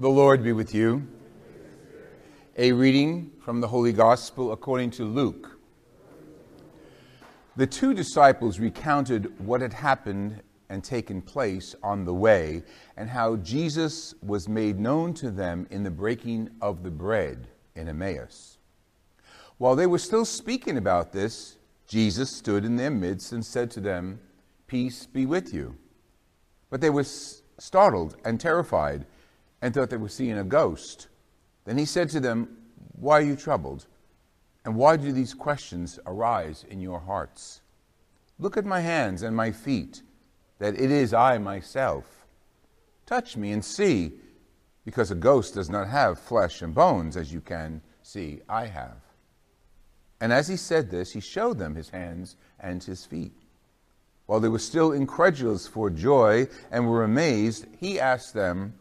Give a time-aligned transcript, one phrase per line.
[0.00, 1.06] The Lord be with you.
[2.56, 5.58] A reading from the Holy Gospel according to Luke.
[7.56, 12.62] The two disciples recounted what had happened and taken place on the way,
[12.96, 17.86] and how Jesus was made known to them in the breaking of the bread in
[17.86, 18.56] Emmaus.
[19.58, 23.80] While they were still speaking about this, Jesus stood in their midst and said to
[23.80, 24.20] them,
[24.66, 25.76] Peace be with you.
[26.70, 29.04] But they were startled and terrified
[29.62, 31.06] and thought they were seeing a ghost.
[31.64, 32.58] Then he said to them,
[32.98, 33.86] Why are you troubled?
[34.64, 37.62] And why do these questions arise in your hearts?
[38.38, 40.02] Look at my hands and my feet,
[40.58, 42.26] that it is I myself.
[43.06, 44.12] Touch me and see,
[44.84, 48.96] because a ghost does not have flesh and bones, as you can see I have.
[50.20, 53.32] And as he said this, he showed them his hands and his feet.
[54.26, 58.74] While they were still incredulous for joy and were amazed, he asked them,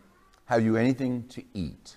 [0.52, 1.96] have you anything to eat?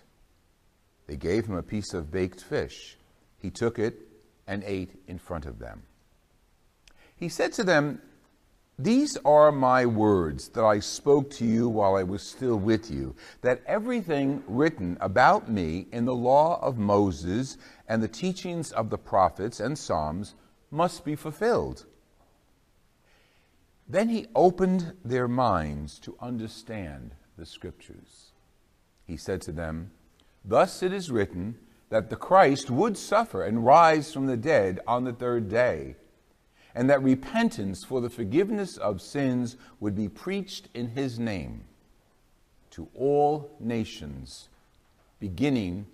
[1.08, 2.96] They gave him a piece of baked fish.
[3.36, 3.98] He took it
[4.46, 5.82] and ate in front of them.
[7.16, 8.00] He said to them,
[8.78, 13.16] These are my words that I spoke to you while I was still with you,
[13.40, 18.98] that everything written about me in the law of Moses and the teachings of the
[18.98, 20.36] prophets and Psalms
[20.70, 21.86] must be fulfilled.
[23.88, 28.30] Then he opened their minds to understand the scriptures
[29.06, 29.90] he said to them,
[30.44, 31.58] Thus it is written
[31.90, 35.96] that the Christ would suffer and rise from the dead on the third day,
[36.74, 41.64] and that repentance for the forgiveness of sins would be preached in his name
[42.70, 44.48] to all nations,
[45.20, 45.86] beginning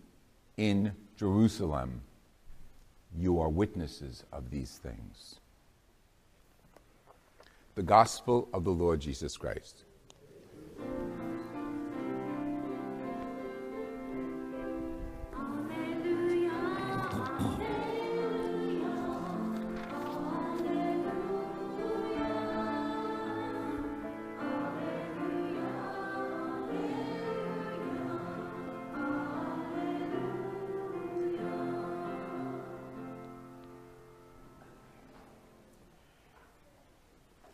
[0.56, 2.00] in Jerusalem.
[3.18, 5.40] You are witnesses of these things.
[7.74, 9.84] The Gospel of the Lord Jesus Christ.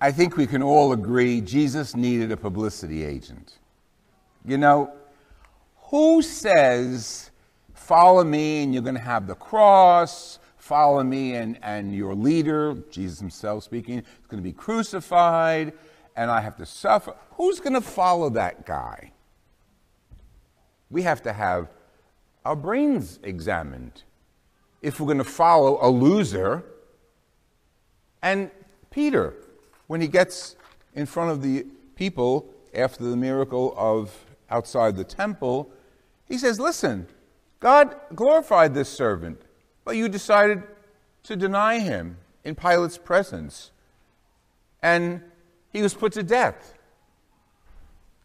[0.01, 3.59] I think we can all agree Jesus needed a publicity agent.
[4.45, 4.93] You know,
[5.91, 7.31] who says,
[7.75, 12.77] follow me and you're going to have the cross, follow me and, and your leader,
[12.91, 15.73] Jesus himself speaking, is going to be crucified
[16.17, 17.15] and I have to suffer?
[17.33, 19.13] Who's going to follow that guy?
[20.91, 21.69] We have to have
[22.45, 24.03] our brains examined
[24.83, 26.65] if we're going to follow a loser.
[28.23, 28.51] And
[28.91, 29.35] Peter,
[29.87, 30.57] when he gets
[30.95, 34.13] in front of the people after the miracle of
[34.51, 35.71] outside the temple,
[36.27, 37.07] he says, Listen,
[37.61, 39.41] God glorified this servant,
[39.85, 40.63] but you decided
[41.25, 43.71] to deny him in Pilate's presence.
[44.83, 45.23] And
[45.73, 46.75] he was put to death.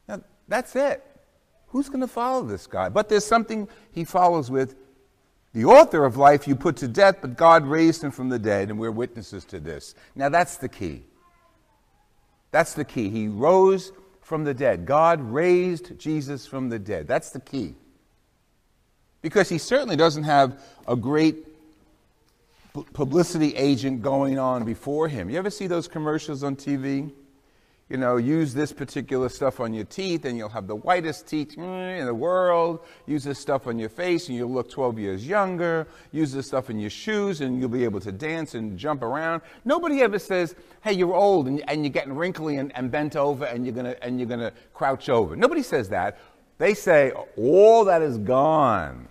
[0.07, 1.03] Now, that's it.
[1.67, 2.89] Who's going to follow this guy?
[2.89, 4.75] But there's something he follows with
[5.53, 8.69] the author of life you put to death, but God raised him from the dead,
[8.69, 9.95] and we're witnesses to this.
[10.15, 11.03] Now, that's the key.
[12.51, 13.09] That's the key.
[13.09, 13.91] He rose
[14.21, 14.85] from the dead.
[14.85, 17.07] God raised Jesus from the dead.
[17.07, 17.75] That's the key.
[19.21, 21.47] Because he certainly doesn't have a great
[22.93, 25.29] publicity agent going on before him.
[25.29, 27.11] You ever see those commercials on TV?
[27.91, 31.57] You know, use this particular stuff on your teeth and you'll have the whitest teeth
[31.57, 32.79] mm, in the world.
[33.05, 35.85] Use this stuff on your face and you'll look 12 years younger.
[36.13, 39.41] Use this stuff in your shoes and you'll be able to dance and jump around.
[39.65, 43.43] Nobody ever says, hey, you're old and, and you're getting wrinkly and, and bent over
[43.43, 45.35] and you're going to and you're gonna crouch over.
[45.35, 46.17] Nobody says that.
[46.59, 49.09] They say, all that is gone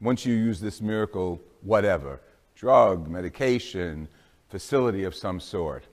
[0.00, 2.20] once you use this miracle, whatever
[2.56, 4.08] drug, medication,
[4.48, 5.84] facility of some sort.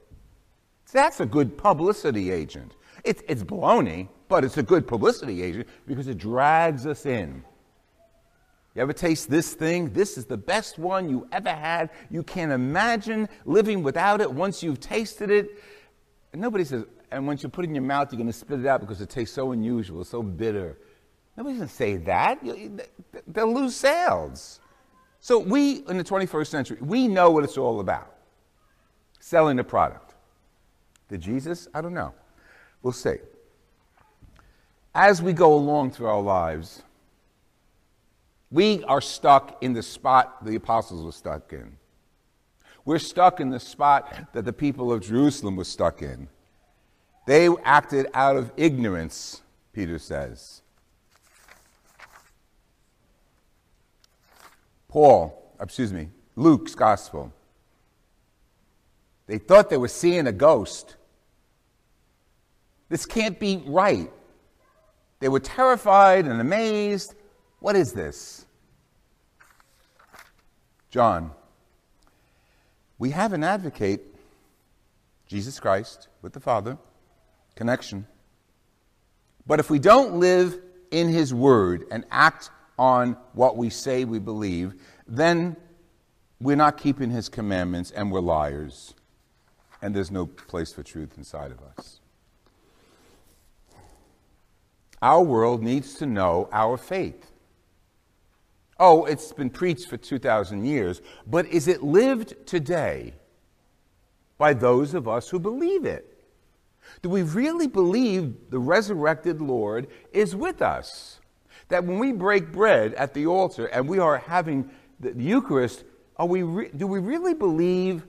[0.91, 2.75] That's a good publicity agent.
[3.03, 7.43] It's, it's baloney, but it's a good publicity agent because it drags us in.
[8.75, 9.91] You ever taste this thing?
[9.93, 11.89] This is the best one you ever had.
[12.09, 15.61] You can't imagine living without it once you've tasted it.
[16.33, 18.59] And nobody says, and once you put it in your mouth, you're going to spit
[18.59, 20.77] it out because it tastes so unusual, so bitter.
[21.35, 22.39] Nobody's going to say that.
[23.27, 24.59] They'll lose sales.
[25.19, 28.15] So we, in the 21st century, we know what it's all about.
[29.19, 30.08] Selling a product.
[31.09, 31.67] Did Jesus?
[31.73, 32.13] I don't know.
[32.81, 33.15] We'll see.
[34.95, 36.83] As we go along through our lives,
[38.51, 41.77] we are stuck in the spot the apostles were stuck in.
[42.85, 46.27] We're stuck in the spot that the people of Jerusalem were stuck in.
[47.27, 49.41] They acted out of ignorance,
[49.73, 50.61] Peter says.
[54.87, 57.31] Paul, uh, excuse me, Luke's gospel.
[59.27, 60.95] They thought they were seeing a ghost.
[62.89, 64.11] This can't be right.
[65.19, 67.15] They were terrified and amazed.
[67.59, 68.45] What is this?
[70.89, 71.31] John,
[72.97, 74.15] we have an advocate,
[75.27, 76.77] Jesus Christ, with the Father,
[77.55, 78.07] connection.
[79.45, 80.59] But if we don't live
[80.91, 84.73] in His Word and act on what we say we believe,
[85.07, 85.55] then
[86.41, 88.93] we're not keeping His commandments and we're liars.
[89.81, 91.98] And there's no place for truth inside of us.
[95.01, 97.31] Our world needs to know our faith.
[98.79, 103.13] Oh, it's been preached for 2,000 years, but is it lived today
[104.37, 106.19] by those of us who believe it?
[107.01, 111.19] Do we really believe the resurrected Lord is with us?
[111.67, 114.69] That when we break bread at the altar and we are having
[114.99, 115.83] the Eucharist,
[116.17, 118.05] are we re- do we really believe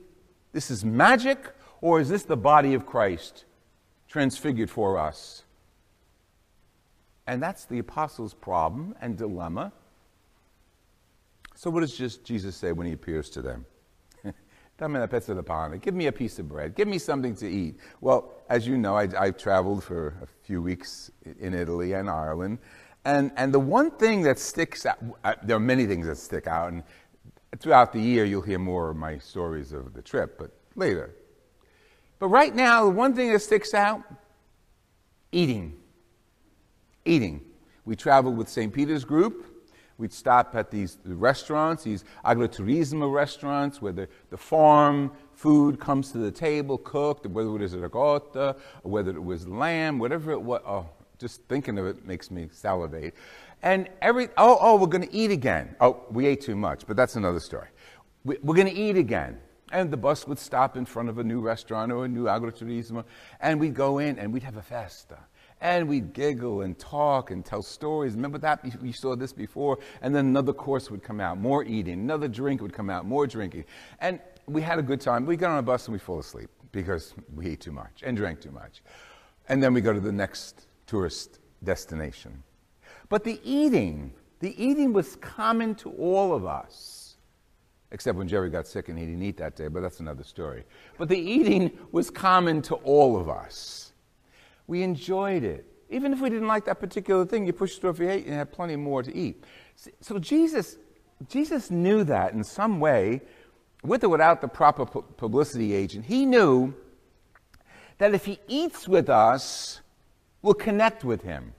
[0.52, 3.44] this is magic or is this the body of Christ
[4.08, 5.44] transfigured for us?
[7.30, 9.72] And that's the apostles' problem and dilemma.
[11.54, 13.66] So, what does Jesus say when he appears to them?
[14.80, 16.74] Give me a piece of bread.
[16.74, 17.76] Give me something to eat.
[18.00, 22.58] Well, as you know, I, have traveled for a few weeks in Italy and Ireland.
[23.04, 26.48] And, and the one thing that sticks out, uh, there are many things that stick
[26.48, 26.72] out.
[26.72, 26.82] And
[27.60, 31.14] throughout the year, you'll hear more of my stories of the trip, but later.
[32.18, 34.02] But right now, the one thing that sticks out
[35.30, 35.79] eating.
[37.04, 37.40] Eating.
[37.84, 38.72] We traveled with St.
[38.72, 39.46] Peter's group.
[39.98, 46.18] We'd stop at these restaurants, these agriturismo restaurants, where the, the farm food comes to
[46.18, 50.62] the table cooked, whether it was ricotta, or whether it was lamb, whatever it was.
[50.66, 50.86] Oh,
[51.18, 53.14] just thinking of it makes me salivate.
[53.62, 55.76] And every, oh, oh, we're going to eat again.
[55.80, 57.68] Oh, we ate too much, but that's another story.
[58.24, 59.38] We, we're going to eat again.
[59.70, 63.04] And the bus would stop in front of a new restaurant or a new agriturismo,
[63.40, 65.18] and we'd go in and we'd have a festa.
[65.60, 68.14] And we'd giggle and talk and tell stories.
[68.14, 68.64] Remember that?
[68.80, 69.78] We saw this before.
[70.00, 72.00] And then another course would come out, more eating.
[72.00, 73.64] Another drink would come out, more drinking.
[74.00, 75.26] And we had a good time.
[75.26, 78.16] We got on a bus and we fall asleep because we ate too much and
[78.16, 78.82] drank too much.
[79.48, 82.42] And then we go to the next tourist destination.
[83.08, 87.16] But the eating, the eating was common to all of us.
[87.92, 90.62] Except when Jerry got sick and he didn't eat that day, but that's another story.
[90.96, 93.89] But the eating was common to all of us.
[94.70, 95.66] We enjoyed it.
[95.88, 98.34] Even if we didn't like that particular thing, you pushed through if you ate and
[98.34, 99.42] had plenty more to eat.
[100.00, 100.76] So Jesus,
[101.28, 103.20] Jesus knew that in some way,
[103.82, 106.04] with or without the proper publicity agent.
[106.04, 106.72] He knew
[107.98, 109.80] that if he eats with us,
[110.40, 111.52] we'll connect with him.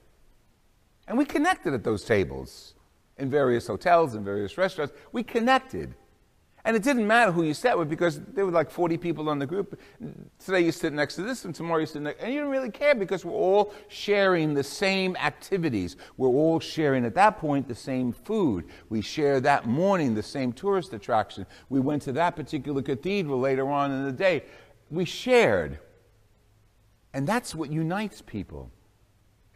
[1.06, 2.72] And we connected at those tables
[3.18, 4.94] in various hotels and various restaurants.
[5.12, 5.94] We connected.
[6.64, 9.40] And it didn't matter who you sat with because there were like 40 people on
[9.40, 9.80] the group.
[10.38, 12.22] Today you sit next to this, and tomorrow you sit next.
[12.22, 15.96] And you don't really care because we're all sharing the same activities.
[16.16, 18.66] We're all sharing at that point the same food.
[18.90, 21.46] We share that morning the same tourist attraction.
[21.68, 24.44] We went to that particular cathedral later on in the day.
[24.88, 25.80] We shared.
[27.12, 28.70] And that's what unites people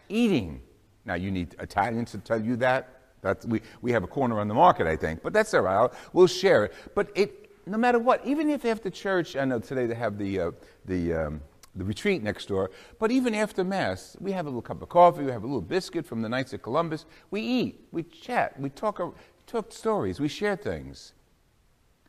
[0.08, 0.60] eating.
[1.04, 2.95] Now, you need Italians to tell you that.
[3.22, 5.90] That's, we, we have a corner on the market, I think, but that's all right.
[6.12, 6.74] We'll share it.
[6.94, 10.40] But it, no matter what, even if after church, I know today they have the,
[10.40, 10.50] uh,
[10.84, 11.40] the, um,
[11.74, 15.24] the retreat next door, but even after Mass, we have a little cup of coffee,
[15.24, 17.04] we have a little biscuit from the Knights of Columbus.
[17.30, 19.00] We eat, we chat, we talk,
[19.46, 21.12] talk stories, we share things.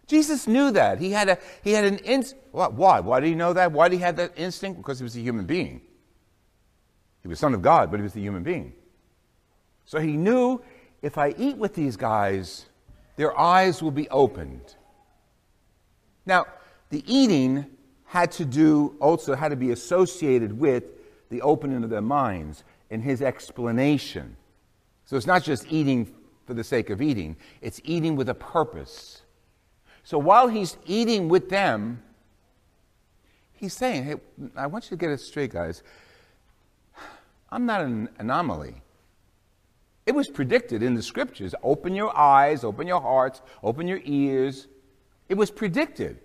[0.07, 0.99] Jesus knew that.
[0.99, 2.45] He had, a, he had an instinct.
[2.51, 3.01] Why?
[3.01, 3.73] Why did he know that?
[3.73, 4.77] Why did he have that instinct?
[4.77, 5.81] Because he was a human being.
[7.21, 8.73] He was Son of God, but he was a human being.
[9.85, 10.61] So he knew
[11.01, 12.65] if I eat with these guys,
[13.15, 14.75] their eyes will be opened.
[16.25, 16.45] Now,
[16.89, 17.65] the eating
[18.05, 20.83] had to do also had to be associated with
[21.29, 24.35] the opening of their minds and his explanation.
[25.05, 26.13] So it's not just eating
[26.45, 29.21] for the sake of eating, it's eating with a purpose.
[30.03, 32.01] So while he's eating with them,
[33.51, 34.15] he's saying, hey,
[34.55, 35.83] I want you to get it straight, guys.
[37.49, 38.81] I'm not an anomaly.
[40.07, 41.53] It was predicted in the scriptures.
[41.61, 44.67] Open your eyes, open your hearts, open your ears.
[45.27, 46.21] It was predicted.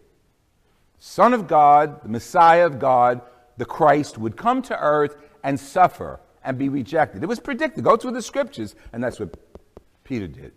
[1.00, 3.20] Son of God, the Messiah of God,
[3.56, 7.24] the Christ would come to earth and suffer and be rejected.
[7.24, 7.82] It was predicted.
[7.82, 9.36] Go through the scriptures, and that's what
[10.04, 10.52] Peter did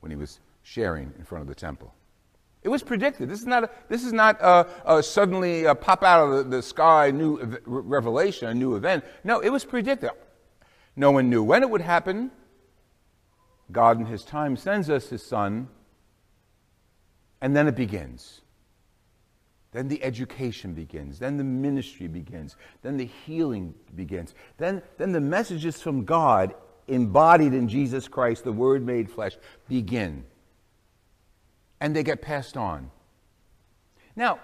[0.00, 1.92] when he was sharing in front of the temple.
[2.62, 3.28] It was predicted.
[3.28, 6.56] This is not, a, this is not a, a suddenly a pop out of the,
[6.56, 9.04] the sky new revelation, a new event.
[9.24, 10.10] No, it was predicted.
[10.96, 12.30] No one knew when it would happen.
[13.72, 15.68] God, in His time, sends us His Son,
[17.40, 18.42] and then it begins.
[19.72, 21.18] Then the education begins.
[21.18, 22.56] Then the ministry begins.
[22.82, 24.34] Then the healing begins.
[24.58, 26.54] Then, then the messages from God,
[26.88, 29.36] embodied in Jesus Christ, the Word made flesh,
[29.68, 30.24] begin.
[31.80, 32.90] And they get passed on.
[34.14, 34.40] Now,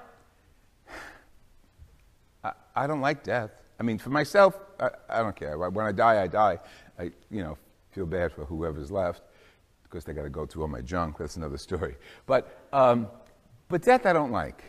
[2.43, 3.51] I, I don't like death.
[3.79, 5.59] I mean, for myself, I, I, don't care.
[5.59, 6.59] When I die, I die.
[6.99, 7.59] I, you know,
[7.91, 9.23] feel bad for whoever's left
[9.83, 11.19] because they got to go through all my junk.
[11.19, 11.97] That's another story.
[12.27, 13.09] But, um,
[13.69, 14.65] but death, I don't like.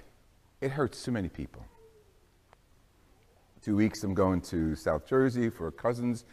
[0.61, 1.65] It hurts too many people.
[3.61, 6.25] Two weeks, I'm going to South Jersey for a cousin's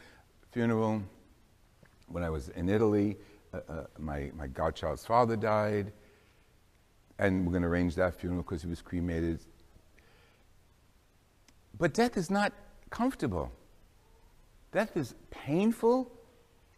[0.52, 1.02] funeral.
[2.08, 3.16] When I was in Italy,
[3.52, 5.92] uh, uh, my, my godchild's father died,
[7.18, 9.40] and we're going to arrange that funeral because he was cremated.
[11.78, 12.52] But death is not
[12.90, 13.50] comfortable.
[14.72, 16.12] Death is painful.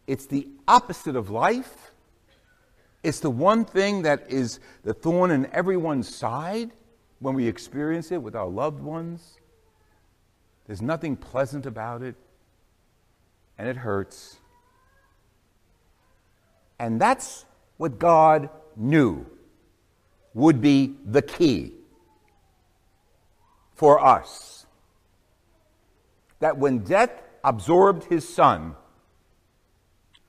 [0.09, 1.93] It's the opposite of life.
[3.03, 6.71] It's the one thing that is the thorn in everyone's side
[7.21, 9.37] when we experience it with our loved ones.
[10.67, 12.15] There's nothing pleasant about it,
[13.59, 14.39] and it hurts.
[16.79, 17.45] And that's
[17.77, 19.27] what God knew
[20.33, 21.75] would be the key
[23.75, 24.65] for us.
[26.41, 27.11] That when death
[27.45, 28.75] absorbed his son,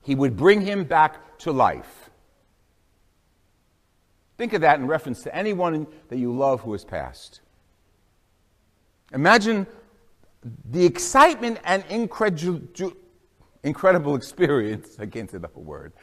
[0.10, 2.10] he would bring him back to life.
[4.40, 7.42] Think of that in reference to anyone that you love who has passed.
[9.14, 9.68] Imagine
[10.72, 11.84] the excitement and
[13.62, 15.94] incredible experience, I can't say whole word.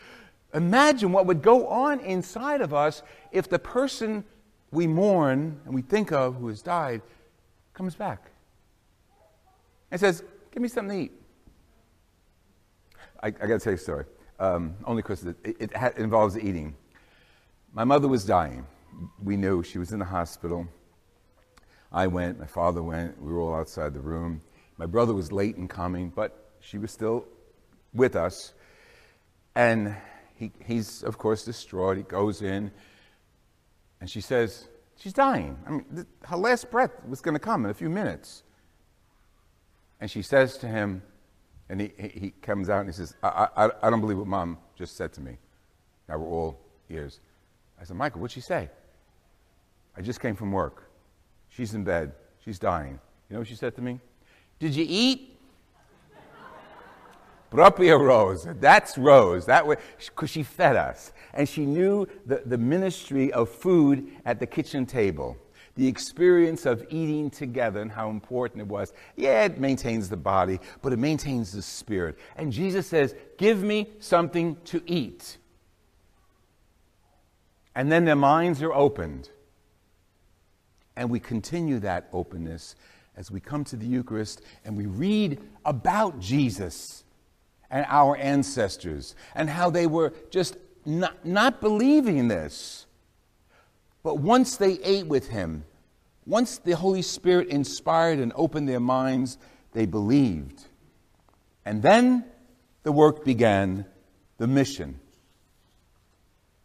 [0.54, 4.22] Imagine what would go on inside of us if the person
[4.70, 7.02] we mourn and we think of who has died
[7.74, 8.30] comes back
[9.90, 10.22] and says,
[10.52, 11.25] Give me something to eat.
[13.22, 14.04] I, I got to tell you a story,
[14.38, 16.74] um, only because it, it, it involves eating.
[17.72, 18.66] My mother was dying.
[19.22, 20.66] We knew she was in the hospital.
[21.92, 24.42] I went, my father went, we were all outside the room.
[24.78, 27.26] My brother was late in coming, but she was still
[27.94, 28.52] with us.
[29.54, 29.94] And
[30.34, 31.96] he, he's, of course, distraught.
[31.96, 32.70] He goes in,
[34.00, 34.68] and she says,
[34.98, 35.58] She's dying.
[35.66, 38.42] I mean, th- her last breath was going to come in a few minutes.
[40.00, 41.02] And she says to him,
[41.68, 44.58] and he, he comes out and he says, I, I, I don't believe what mom
[44.76, 45.36] just said to me.
[46.08, 47.20] Now we're all ears.
[47.80, 48.70] I said, Michael, what'd she say?
[49.96, 50.90] I just came from work.
[51.48, 52.12] She's in bed.
[52.44, 52.98] She's dying.
[53.28, 53.98] You know what she said to me?
[54.58, 55.38] Did you eat?
[57.50, 58.46] Propria Rose.
[58.60, 59.46] That's Rose.
[59.46, 61.12] That way, because she fed us.
[61.34, 65.36] And she knew the, the ministry of food at the kitchen table.
[65.76, 68.92] The experience of eating together and how important it was.
[69.16, 72.18] Yeah, it maintains the body, but it maintains the spirit.
[72.36, 75.38] And Jesus says, Give me something to eat.
[77.74, 79.28] And then their minds are opened.
[80.96, 82.74] And we continue that openness
[83.16, 87.04] as we come to the Eucharist and we read about Jesus
[87.70, 92.86] and our ancestors and how they were just not, not believing this.
[94.06, 95.64] But once they ate with him,
[96.26, 99.36] once the Holy Spirit inspired and opened their minds,
[99.72, 100.62] they believed.
[101.64, 102.24] And then
[102.84, 103.84] the work began,
[104.38, 105.00] the mission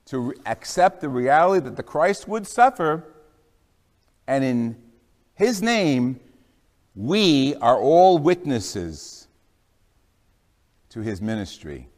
[0.05, 3.12] to accept the reality that the Christ would suffer,
[4.27, 4.75] and in
[5.33, 6.19] his name,
[6.93, 9.27] we are all witnesses
[10.89, 11.89] to his ministry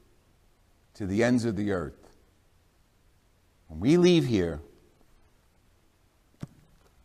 [0.94, 2.16] to the ends of the earth.
[3.68, 4.62] When we leave here,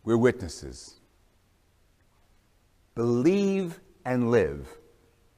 [0.09, 0.95] we're witnesses.
[2.95, 4.67] Believe and live,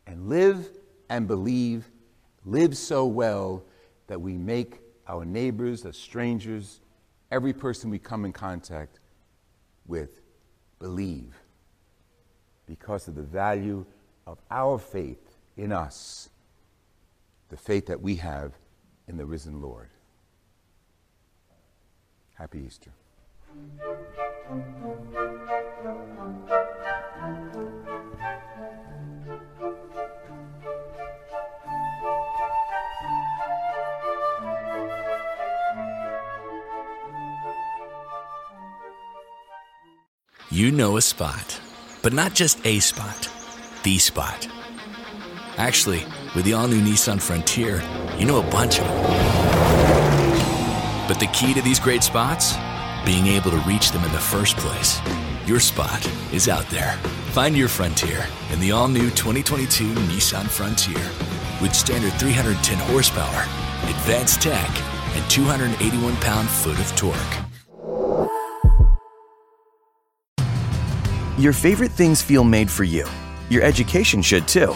[0.08, 0.70] and live
[1.10, 1.92] and believe,
[2.46, 3.66] live so well
[4.08, 6.80] that we make our neighbors, the strangers,
[7.32, 9.02] every person we come in contact
[9.88, 10.22] with,
[10.80, 11.36] believe
[12.66, 13.86] because of the value
[14.26, 16.30] of our faith in us,
[17.50, 18.54] the faith that we have
[19.10, 19.90] in the risen Lord.
[22.36, 22.92] Happy Easter.
[40.54, 41.62] You know a spot,
[42.04, 43.30] but not just a spot,
[43.84, 44.48] the spot.
[45.58, 46.06] Actually,
[46.36, 47.82] with the all new Nissan Frontier,
[48.18, 48.98] you know a bunch of them.
[51.08, 52.56] But the key to these great spots?
[53.06, 55.02] Being able to reach them in the first place.
[55.48, 56.94] Your spot is out there.
[57.34, 61.02] Find your frontier in the all new 2022 Nissan Frontier
[61.62, 63.42] with standard 310 horsepower,
[63.90, 64.70] advanced tech,
[65.16, 67.18] and 281 pound foot of torque.
[71.40, 73.08] Your favorite things feel made for you.
[73.50, 74.76] Your education should too.